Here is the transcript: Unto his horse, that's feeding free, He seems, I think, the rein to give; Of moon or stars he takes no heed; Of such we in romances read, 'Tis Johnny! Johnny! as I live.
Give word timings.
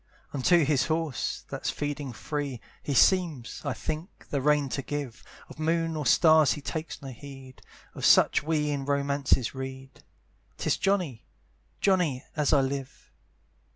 Unto 0.33 0.65
his 0.65 0.87
horse, 0.87 1.45
that's 1.47 1.69
feeding 1.69 2.11
free, 2.11 2.59
He 2.81 2.95
seems, 2.95 3.61
I 3.63 3.73
think, 3.73 4.29
the 4.31 4.41
rein 4.41 4.67
to 4.69 4.81
give; 4.81 5.23
Of 5.47 5.59
moon 5.59 5.95
or 5.95 6.07
stars 6.07 6.53
he 6.53 6.59
takes 6.61 6.99
no 7.03 7.09
heed; 7.09 7.61
Of 7.93 8.03
such 8.03 8.41
we 8.41 8.71
in 8.71 8.83
romances 8.85 9.53
read, 9.53 10.03
'Tis 10.57 10.77
Johnny! 10.77 11.27
Johnny! 11.81 12.25
as 12.35 12.51
I 12.51 12.61
live. 12.61 13.11